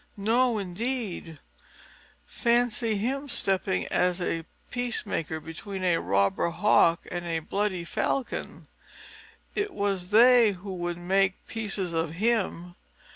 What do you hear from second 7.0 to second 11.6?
and a bloody Falcon. It was they who would make